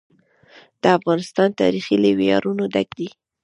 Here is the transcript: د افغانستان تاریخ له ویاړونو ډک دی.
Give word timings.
د 0.81 0.83
افغانستان 0.97 1.49
تاریخ 1.61 1.85
له 2.03 2.09
ویاړونو 2.19 2.63
ډک 2.73 2.89
دی. 2.99 3.09